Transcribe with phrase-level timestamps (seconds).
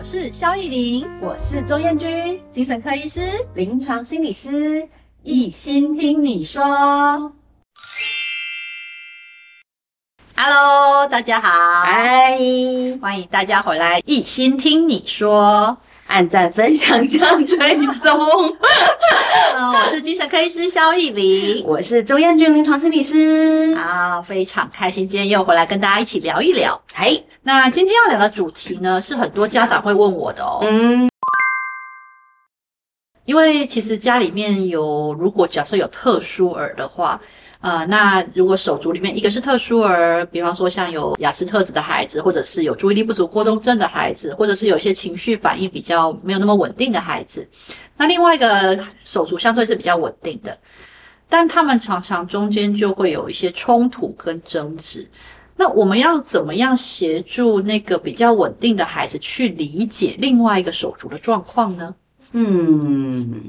[0.00, 3.20] 我是肖艺林，我是周燕君，精神科医师、
[3.52, 4.88] 临床心理师，
[5.22, 6.62] 一心听你说。
[10.34, 11.50] Hello，大家好，
[11.82, 12.38] 嗨，
[13.02, 15.76] 欢迎大家回来，一心听你说。
[16.06, 18.56] 按赞、分享、加追踪。
[19.54, 23.76] 嗯，我是精神科医师肖艺林，我是周燕君，临床心理师。
[23.76, 26.80] 啊，非常开心，今天又回来跟大家一起聊一聊。
[26.94, 30.58] 嘿，那今天要聊的主题呢，是很多家长会问我的哦。
[30.62, 31.08] 嗯，
[33.24, 37.20] 因为其实家里面有，如果假设有特殊儿的话。
[37.62, 47.46] 呃，那如果手足里面一个是特殊儿，比方说像有雅思特质的孩子，或者是有注意力不足过动症的孩子，或者是有一些情绪反应比较没有那么稳定的孩子，
[47.98, 50.58] 那另外一个手足相对是比较稳定的，
[51.28, 55.06] 但他们常常中间就会有一些冲突跟争执。
[55.60, 61.94] 那我们要怎么样协助那个比较稳定的孩子去理解另外一个手足的状况呢？
[62.32, 63.42] 嗯。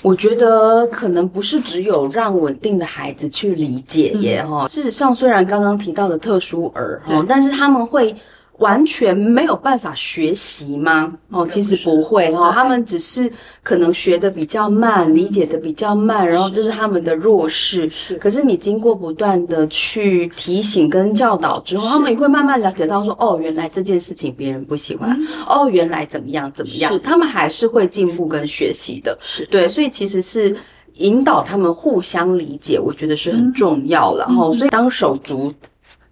[0.00, 4.66] 我觉得可能不是只有让稳定的孩子去理解耶哈。
[4.66, 8.14] 事实上，虽然刚刚提到的特殊儿哈，但是他们会。
[8.58, 11.12] 完全没有办法学习吗？
[11.30, 13.30] 哦，其实不会哈，他们只是
[13.62, 17.88] 可能学的比较慢，理解的比较慢，然后这是他们的弱势。
[17.90, 29.16] 是，可是你经过不断的去提醒跟教导之后，他们也会慢慢了解到说，哦，原来这件事情别人不喜欢，哦，原来怎么样怎么样，他们还是会进步跟学习的。
[29.22, 30.56] 是对，所以其实是
[30.94, 34.16] 引导他们互相理解，我觉得是很重要。
[34.16, 35.52] 然后，所以当手足。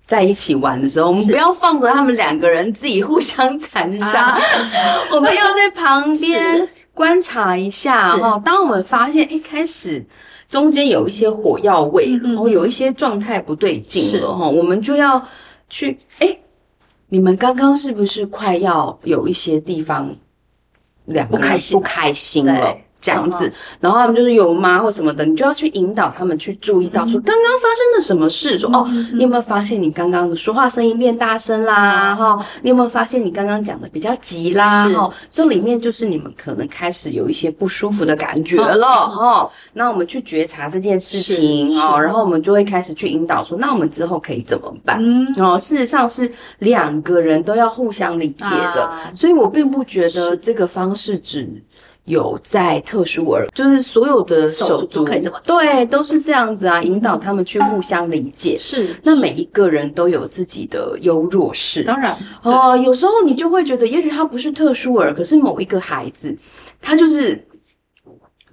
[0.07, 4.39] 在一起玩的时候，我们不要放着他们两个人自己互相残杀，
[5.13, 8.41] 我们要在旁边观察一下哈。
[8.45, 10.05] 当我们发现一开始
[10.49, 15.21] 中间有一些火药味，然后有一些状态不对劲了哈，我们就要
[15.69, 16.39] 去哎，
[17.09, 20.15] 你们刚刚是不是快要有一些地方
[21.07, 22.77] 两个人不开心不开心了？
[23.01, 32.15] 这样子，然后他们就是有吗或什么的，你就要去引导他们去注意到，说刚刚发生了什么事，说哦，你有没有发现你刚刚的说话声音变大声啦？
[32.15, 34.89] 哈，你有没有发现你刚刚讲的比较急啦？
[34.89, 39.51] 哈，这里面就是你们可能开始有一些不舒服的感觉了，哈。
[39.75, 44.99] 那我们去觉察这件事情哦，然后我们就会开始去引导说，那我们之后可以怎么办？
[45.01, 46.29] 嗯，哦，事实上是
[46.61, 51.47] 两个人都要互相理解的，所以我并不觉得这个方式只。
[52.07, 58.57] 有在特殊儿，就是所有的手足可以这么，对，都是这样子啊，引导他们去互相理解。
[58.59, 66.37] 是，那每一个人都有自己的优弱势，当然哦，有时候你就会觉得，也许他不是特殊儿，可是某一个孩子，
[66.81, 67.46] 他就是。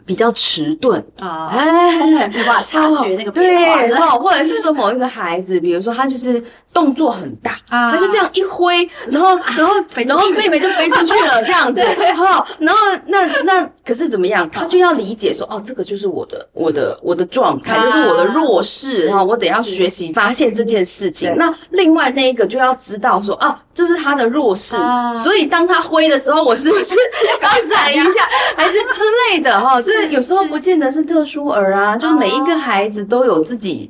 [0.06, 1.04] 比较迟钝。
[1.20, 6.42] 啊，哎，没办法察觉那个变化，对，或者是说某一个孩子，比如说他就是
[6.74, 11.82] 动作很大啊，他就这样一挥，然后然后然后妹妹就飞出去了，这样子，
[12.16, 14.50] 好，然后那那可是怎么样？
[14.50, 21.34] 他就要理解说，哦，这个就是我的我的我的状态，就是我的弱势，然后我得要学习发现这件事情。
[21.38, 24.76] 那另外那一个就要知道说，啊，这是他的弱势，
[25.24, 26.96] 所以当他挥的时候，我是不是
[27.42, 29.82] 刚闪一下， 还是之类的哈？
[29.82, 33.90] 这有时候不见得是特殊儿啊，就每一个孩子都有自己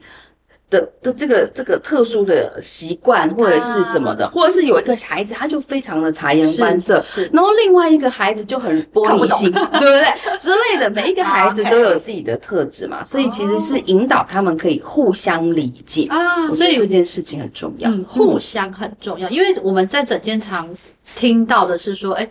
[0.73, 10.03] 的的这个这个特殊的习惯或者是什么的，或者是有一个孩子他就非常的察言观色，然后另外一个孩子就很玻璃心， 对不对？
[10.39, 20.67] 之类的，每一个孩子都有自己的特质嘛，所以其实是引导他们可以互相理解啊，所以这件事情很重要，互相很重要，因为我们在整间常
[21.16, 22.28] 听到的是说，哎。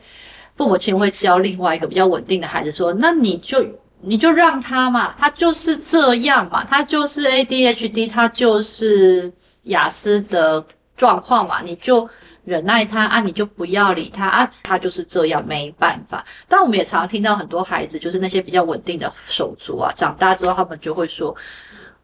[0.54, 3.64] 父母亲会教另外一个比较稳定的孩子说：“那你就
[4.04, 9.32] 你就让他嘛，他就是这样嘛，他就是 ADHD，他就是
[9.64, 10.64] 雅思的
[10.96, 12.08] 状况嘛，你就
[12.44, 21.34] 忍耐他啊，你就不要理他啊，他就是这样，没办法。”但我们也常常听到很多孩子，就是那些比较稳定的手足啊，长大之后他们就会说：“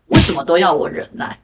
[0.07, 1.39] 为什么都要我忍耐？”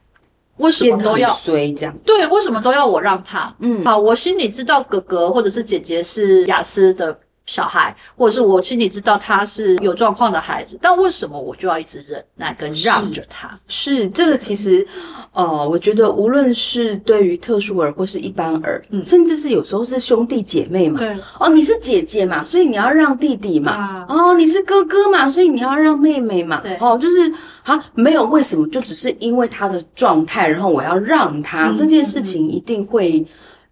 [0.57, 1.93] 为什么都要衰这样？
[2.05, 3.53] 对，为什么都要我让他？
[3.59, 13.49] 嗯，好，我心里知道哥哥或者是姐姐是雅思的小孩，或者是我心里知道他是有状况的孩子，但为什么我就要一直忍耐跟让着他？
[13.67, 14.85] 是，是这个其实，
[15.31, 27.31] 呃，我觉得无论是对于特殊儿或是一般儿，嗯，甚至是有时候是兄弟姐妹嘛，对，哦，你是姐姐嘛，所以你要让弟弟嘛，啊、哦，你是哥哥嘛，所以你要让妹妹嘛，对，哦，就是
[27.63, 33.25] 啊，没有为什么，就只是因为他的状态，然后我要让他、嗯、这件事情一定会。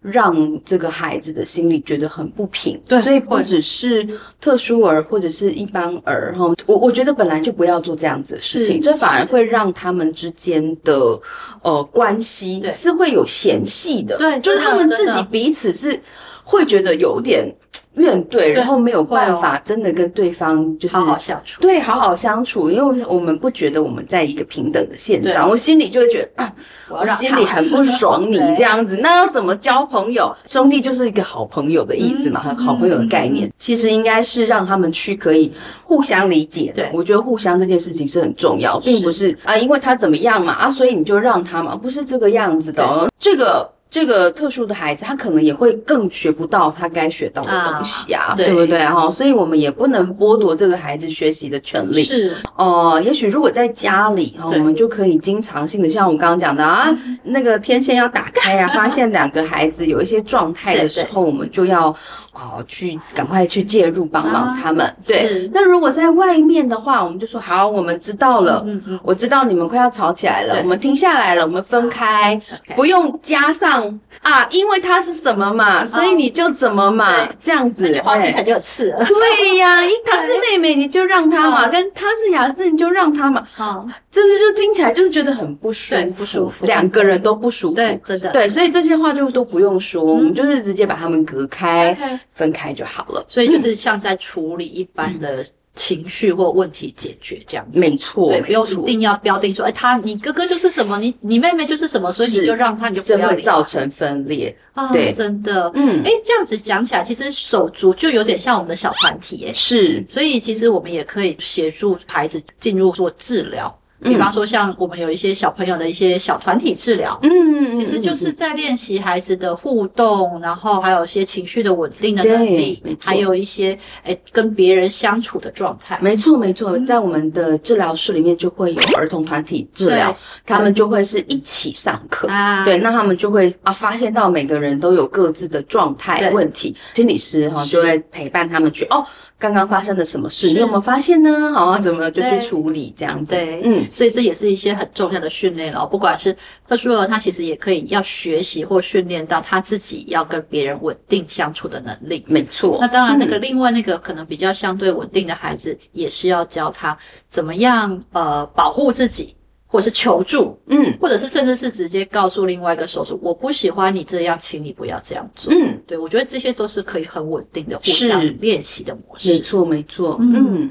[0.04, 4.06] 让这个孩子的心里觉得很不平，对，所以不只是
[4.38, 11.18] 特殊儿或者是一般儿哈，我我觉得本来就不要做这样子的事情，这反而会让他们之间的
[11.62, 15.98] 呃关系是会有嫌隙的，对，就是他们自己彼此是
[16.44, 17.50] 会觉得有点。
[17.94, 26.52] 怨怼，对然后没有办法真的跟对方就是好好相处，对，好好相处，因为我们不觉得我们在一个平等的线上，我心里就会觉得啊，
[26.88, 30.34] 我心里很不爽你 这样子，那要怎么交朋友？
[30.46, 35.52] 兄弟就是一个好朋友的意思嘛，嗯、好朋友的概念，嗯、其实应该是让他们去可以
[35.84, 36.82] 互相理解的。
[36.82, 36.90] 对。
[36.92, 43.08] 我觉得互相这件事情是很重要，并不是，啊，因为他怎么样嘛啊，所以你就让他嘛，不是这个样子的，哦。
[43.18, 43.70] 这个。
[43.94, 48.84] 这个特殊的孩子，他可能也会更学不到他该学到的东西啊，啊对，对不对？
[48.84, 52.02] 哈，所以我们也不能剥夺这个孩子学习的权利。
[52.02, 56.92] 是，哦、呃，也许如果在家里哈，对我们就可以经常性的，像我刚刚讲的啊，
[57.22, 61.94] 那个天线要打开啊，发现两个孩子有一些状态的时候，我们就要。
[62.36, 64.92] 哦，去赶快去介入帮忙他们。
[65.06, 68.60] 对，那如果在外面的话，我们就说好，我们知道了。
[68.66, 72.36] 嗯嗯，我知道你们快要吵起来了，我们停下来了，我们分开，
[72.74, 73.83] 不用加上
[74.22, 78.00] 啊，因为他是什么嘛，所以你就怎么嘛，这样子。
[78.02, 79.04] 话听起来就有刺了。
[79.04, 83.46] 对呀，因为他是妹妹，你就让他嘛；跟他是雅思，你就让他嘛。
[83.54, 87.74] 好，就是就听起来就是觉得很不舒服，不舒服，两个人都不舒服。
[87.74, 88.30] 对，真的。
[88.30, 91.96] 对，所以这些话就都不用说，我们就是直接把他们隔开。
[92.34, 113.76] 分开就好了，所以就是像在处理一般的情绪或问题解决这样子，没错，对，不用一定要标定说，哎，他你哥哥就是什么，你你妹妹就是什么，所以你就让他，你就不要造成分裂啊，对，真的，嗯，哎，这样子讲起来，其实手足就有点像我们的小团体，哎，是，所以其实我们也可以协助孩子进入做治疗。
[114.04, 125.98] 比方说，像我们有一些小朋友的一些小团体治疗，嗯，其实就是在练习孩子的互动，然后还有一些情绪的稳定的能力，还有一些诶跟别人相处的状态。
[126.02, 130.14] 没错，没错，在我们的治疗室里面就会有儿童团体治疗，
[130.44, 132.28] 他们就会是一起上课。
[132.28, 139.04] 啊，对，那他们就会啊发现到每个人都有各自的状态问题，心理师哈就会陪伴他们去哦。
[139.38, 140.48] 刚刚发生了什么事？
[140.48, 141.52] 你有没有发现呢？
[141.52, 143.32] 好啊，怎么就去处理这样子？
[143.32, 145.84] 对，嗯，所以这也是一些很重要的训练了。
[145.86, 146.34] 不管是
[146.66, 152.24] 特殊儿，他其实也可以要学习或训练到他自己要跟别人稳定相处的能力。
[152.28, 152.78] 没错。
[152.80, 156.96] 那当然，那个另外那个可能比较相对稳定的孩子，也是要教他
[157.28, 159.34] 怎么样呃保护自己。
[159.74, 165.52] 或是求助，嗯，或者是甚至是直接告诉另外一个手术，我不喜欢你这样，请你不要这样做。
[165.52, 169.28] 嗯，对，我觉得这些都是可以很稳定的互相练习的模式。
[169.28, 170.16] 没错，没错。
[170.20, 170.70] 嗯，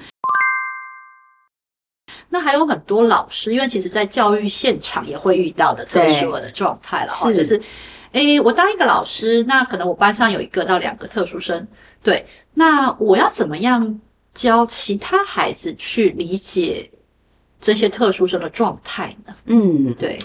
[2.29, 7.61] 那还有很多老师，因为其实在教育现场也会遇到的特殊的状态了哈，就是，
[8.13, 11.67] 诶，我当一个老师，那可能我班上有一个到两个特殊生，
[12.01, 13.99] 对，那我要怎么样
[14.33, 16.89] 教其他孩子去理解？
[17.63, 19.33] 这些特殊生的状态呢？
[19.45, 20.19] 嗯，对，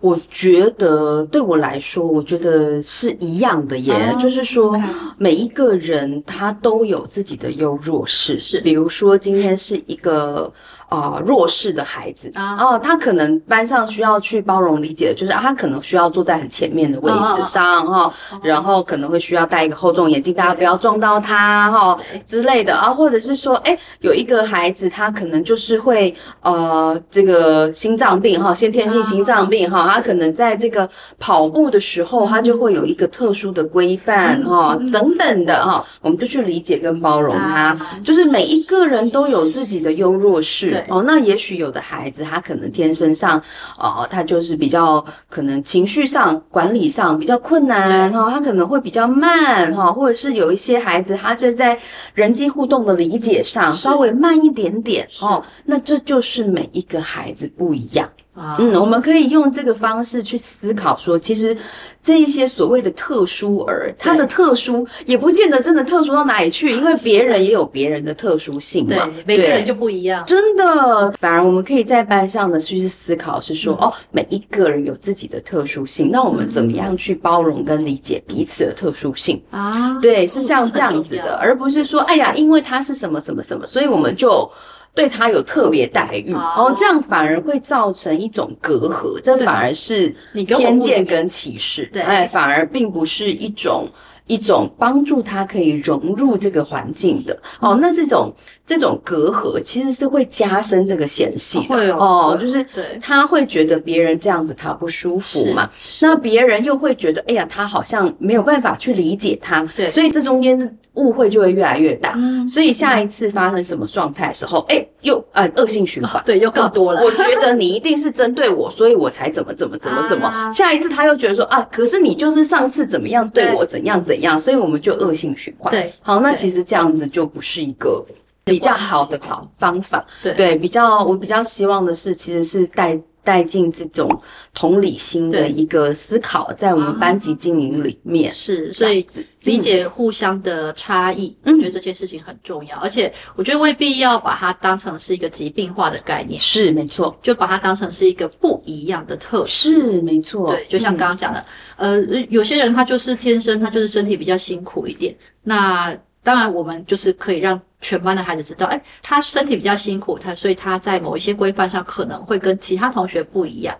[0.00, 3.92] 我觉得对我来说，我觉得是一样的耶。
[3.92, 4.76] 啊、就是说，
[5.16, 10.52] 每一个人他都有自己的优弱势，是，比如说今天是一个。
[10.90, 21.96] 啊、呃，弱势的孩子啊，哦，他可能班上需要去包容理解的，就是啊，他可能需要坐在很前面的位置上哈，哦哦、然后可能会需要戴一个厚重眼镜，大家不要撞到他哈
[22.26, 22.74] 之类的。
[22.74, 30.88] 啊，或者是说，哎，有一个孩子他可能就是会呃，这个心脏病哈，先天性心脏病哈，他可能在这个
[31.20, 40.79] 跑步的时候，他就会有一个特殊的规范哈，等等的哈，我们就去理解跟包容他，就是每一个人都有自己的优弱势。
[40.88, 43.42] 哦，那也许有的孩子他可能天生上，
[43.78, 51.78] 哦，他就是比较可能情绪上管理上比较困难哈，他可能会比较慢哈，或者是有一些孩子他就在
[52.14, 58.08] 人际互动的理解上稍微慢一点点哦，那这就是每一个孩子不一样。
[58.36, 61.54] 嗯，我们可以用这个方式去思考说，其实
[62.00, 70.24] 这一些所谓的特殊儿，他的特殊也不见得真的特殊到哪里去，因为别人也有别人的特殊性嘛，对，每个人就不一样。
[70.26, 79.98] 真的，反而我们可以在班上的去思考是说，哦，每一个人有自己的特殊性，那我们怎么样去包容跟理解彼此的特殊性啊？
[80.00, 84.50] 对，是像这样子的，而不是说，哎呀，因为他是什么什么什么，所以我们就。
[84.94, 90.14] 对他有特别待遇，哦，这样反而会造成一种隔阂，这反而是
[90.46, 93.88] 偏见跟歧视，对，哎，反而并不是一种
[94.26, 98.34] 一种帮助他可以融入这个环境的，哦，那这种。
[98.70, 102.64] 这种隔阂其实是会加深这个嫌隙的，会哦，就是
[103.00, 105.68] 他会觉得别人这样子他不舒服嘛，
[106.00, 117.02] 那别人又会觉得，哎呀，他好像没有办法去理解他，对，所以这中间误会就会越来越大，嗯，所以下一次发生什么状态的时候，哎，又呃恶性循环，对，又更多了。
[117.02, 125.72] 我觉得你一定是针对我，所以我才怎么怎么怎么怎么， 下一次他又觉得说啊，可是你就是上次怎么样对我怎样怎样，所以我们就恶性循环。
[125.72, 128.06] 对，好，那其实这样子就不是一个。
[128.50, 130.34] 比较好的好方法，对。
[130.34, 134.08] 对，比较我比较希望的是，其实是带带进这种
[134.54, 139.06] 同理心的一个思考，在我们班级经营里面是，所以
[139.42, 151.44] 理解互相的差异，我觉得这件事情很重要，而且我觉得未必要把它当成是一个疾病化的概念，是没错，就把它当成是一个不一样的特质，是没错，对，就像刚刚讲的，
[151.76, 157.60] 呃，有些人他就是天生他就是身体比较辛苦一点，那当然我们就是可以让。
[157.82, 163.74] 全班的孩子知道，哎，他身体比较辛苦，他所以他在某一些规范上可能会跟其他同学不一样。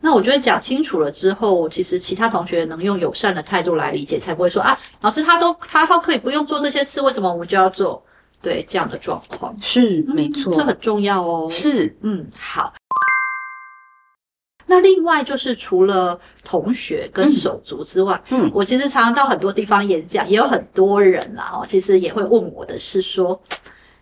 [0.00, 8.02] 那我觉得讲清楚了之后，其实其他同学能用友善的态度来理解，才不会说啊，老师他都他都可以不用做这些事，为什么我们就要做？
[8.42, 11.46] 对，这样的状况是没错，这很重要哦。
[11.48, 12.74] 是，嗯，好。
[14.68, 23.40] 那另外就是除了同学跟手足之外，嗯，我其实常常到很多地方演讲，也有很多人啦，哦，其实也会问我的是说，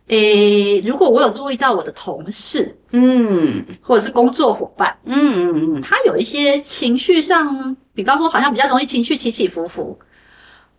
[0.08, 9.98] 诶，如果我有注意到我的同事，嗯，或者是工作伙伴，嗯嗯嗯，他有一些情绪上，比方说好像比较容易情绪起起伏伏，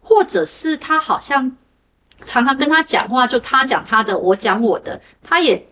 [0.01, 1.55] 或者是他好像
[2.25, 5.63] 常常跟他讲话，就他讲他的，我讲我的，他也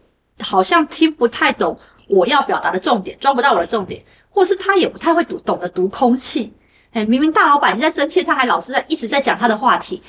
[0.42, 1.80] 好像听不太懂。
[2.14, 6.54] 我要表达的重点抓不到我的重点，或是他也不太会读懂得读空气。
[6.92, 10.02] 哎，明明大老板在生气，他还老是在一直在讲他的话题。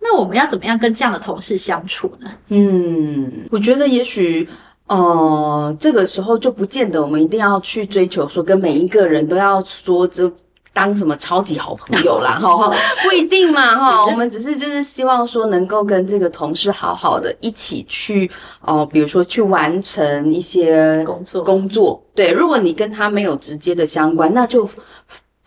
[0.00, 2.30] 那我们要怎么样跟这样的同事相处呢？
[2.48, 4.48] 嗯，我觉得也许，
[4.86, 10.30] 呃，这个时候就不见得我们一定要去追求说跟每一个人都要说这。
[10.76, 12.36] 当什么超级好朋友啦？
[12.38, 12.70] 哈，
[13.02, 14.04] 不一定嘛，哈。
[14.04, 18.30] 我们只是就是希望说，能够跟这个同事好好的一起去，
[18.60, 22.02] 哦、呃，比如说去完成一些工作工作。
[22.14, 24.68] 对，如果你跟他没有直接的相关，那就。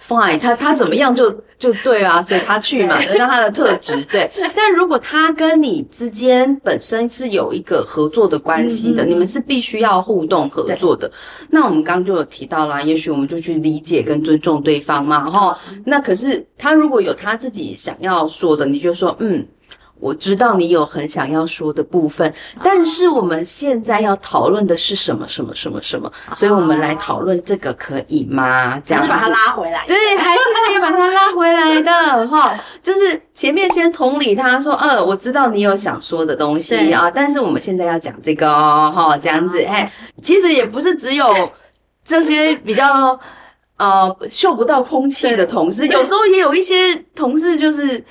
[0.10, 4.04] fine，他他怎么样就就对啊，所以他去嘛，得到他的特质。
[4.06, 11.12] 对，但如果他跟你之间本身是有一个合作的关系的，嗯嗯，你们是必须要互动合作的。
[11.52, 15.58] 那我们刚刚就有提到啦，也许我们就去理解跟尊重对方嘛，哈。
[15.86, 19.46] 那可是他如果有他自己想要说的，你就说嗯。
[20.00, 28.80] 我知道你有很想要说的部分，但是我们现在要讨论的是什么什么什么什么，所以我们来讨论这个可以吗？
[28.86, 29.86] 这样子，把它拉回来？
[29.86, 32.58] 对，还是可以把它拉回来的 哈。
[32.82, 39.92] 就是前面先同理他说，呃，我知道你有想说的东西啊，但是我们现在要讲这个哦，哈，这样子，哎，
[40.22, 41.52] 其实也不是只有
[42.06, 43.20] 这些比较
[43.78, 48.02] 呃嗅不到空气的同事，有时候也有一些同事就是。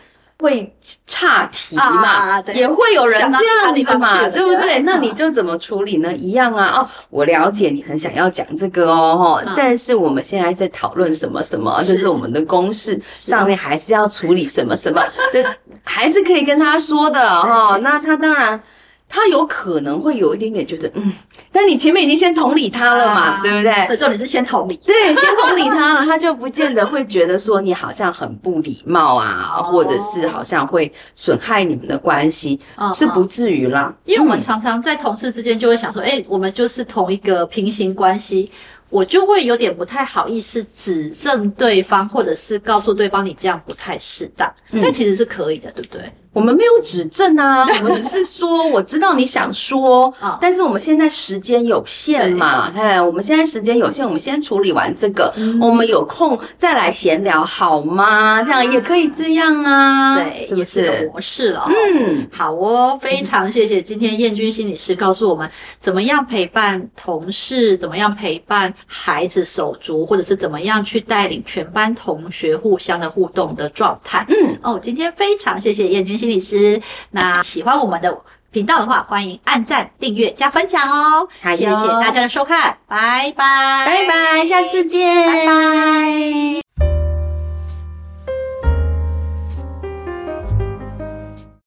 [0.40, 0.72] 会
[1.04, 4.78] 岔题嘛，啊、也会有人这样子嘛，对不对？
[4.80, 6.12] 那你就怎么处理呢？
[6.12, 6.78] 一样啊。
[6.78, 15.02] 哦，我了解你很想要讲这个哦，嗯、但是我们现在在讨论什么什么，这是我们的公式上面还是要处理什么什么，
[15.32, 15.44] 这
[15.82, 17.78] 还是可以跟他说的哈、哦。
[17.78, 18.60] 那他当然。
[19.08, 21.12] 他有可能会有一点点觉得，嗯，
[21.50, 23.86] 但你前面已经先同理他了嘛，啊、对不对？
[23.86, 33.94] 所以重点是先同理，对，先同理他了，他就不见得会觉得说你好像很不礼貌啊，哦、或者是好像会损害你们的关系，哦、是不至于啦。
[34.04, 38.50] 因为我们常常在同事之间就会想说，哎、嗯，我们就是同一个平行关系，
[38.90, 46.02] 我就会有点不太好意思指正对方，或者是告诉对方你这样不太适当，嗯、但其实是可以的，对不对？
[46.38, 58.40] 我们没有指证啊， 我们只是说，我知道你想说，但是我们现在时间有限嘛，哎，我们现在时间有限，我们先处理完这个，我们有空再来闲聊好吗？
[58.40, 61.64] 这样也可以这样啊，对，也是个模式了。
[61.66, 74.24] 嗯，好哦，非常谢谢今天燕君心理师告诉我们怎么样陪伴同事，怎么样陪伴孩子手足，或者是怎么样去带领全班同学互相的互动的状态。
[74.28, 76.27] 嗯，哦，今天非常谢谢燕君心。
[76.28, 76.82] 心理师，
[77.12, 78.20] 那喜欢我们的
[78.50, 81.26] 频道的话，欢迎按赞、订阅、加分享哦！
[81.42, 86.67] 谢谢大家的收看，拜拜，拜拜，下次见，拜拜。